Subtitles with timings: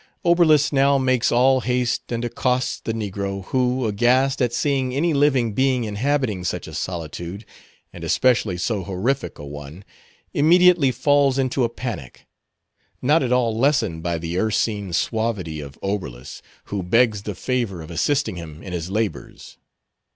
[0.25, 5.53] Oberlus now makes all haste and accosts the negro, who, aghast at seeing any living
[5.53, 7.45] being inhabiting such a solitude,
[7.93, 9.85] and especially so horrific a one,
[10.33, 12.25] immediately falls into a panic,
[12.99, 17.91] not at all lessened by the ursine suavity of Oberlus, who begs the favor of
[17.91, 19.59] assisting him in his labors.